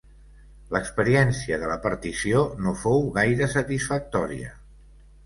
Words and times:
L'experiència 0.75 1.59
de 1.63 1.69
la 1.71 1.75
partició 1.83 2.41
no 2.67 2.73
fou 2.85 3.05
gaire 3.19 3.51
satisfactòria. 3.53 4.51